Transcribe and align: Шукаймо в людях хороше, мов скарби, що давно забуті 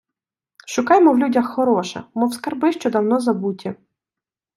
Шукаймо 0.67 1.13
в 1.13 1.17
людях 1.19 1.47
хороше, 1.47 2.03
мов 2.13 2.33
скарби, 2.33 2.71
що 2.71 2.89
давно 2.89 3.19
забуті 3.19 3.75